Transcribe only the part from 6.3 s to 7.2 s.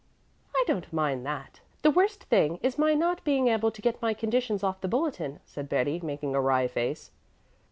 a wry face.